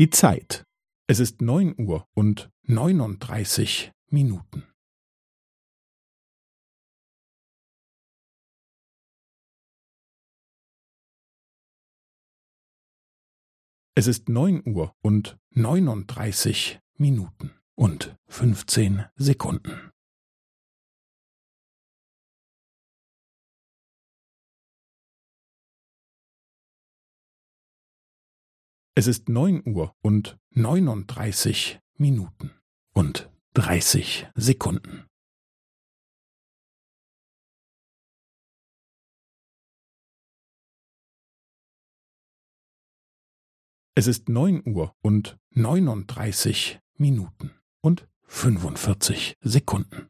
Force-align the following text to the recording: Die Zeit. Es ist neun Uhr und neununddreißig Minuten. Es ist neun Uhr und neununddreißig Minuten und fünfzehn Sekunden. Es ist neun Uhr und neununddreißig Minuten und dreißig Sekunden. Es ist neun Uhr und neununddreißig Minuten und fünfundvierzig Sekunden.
Die 0.00 0.08
Zeit. 0.08 0.64
Es 1.08 1.20
ist 1.20 1.42
neun 1.42 1.78
Uhr 1.78 2.08
und 2.14 2.50
neununddreißig 2.62 3.92
Minuten. 4.06 4.66
Es 13.94 14.06
ist 14.06 14.30
neun 14.30 14.66
Uhr 14.66 14.96
und 15.02 15.38
neununddreißig 15.50 16.80
Minuten 16.96 17.60
und 17.74 18.16
fünfzehn 18.26 19.04
Sekunden. 19.16 19.90
Es 29.00 29.06
ist 29.06 29.30
neun 29.30 29.66
Uhr 29.66 29.96
und 30.02 30.38
neununddreißig 30.50 31.80
Minuten 31.96 32.50
und 32.92 33.30
dreißig 33.54 34.28
Sekunden. 34.34 35.06
Es 43.94 44.06
ist 44.06 44.28
neun 44.28 44.62
Uhr 44.68 44.94
und 45.00 45.38
neununddreißig 45.48 46.78
Minuten 46.98 47.58
und 47.80 48.06
fünfundvierzig 48.26 49.38
Sekunden. 49.40 50.09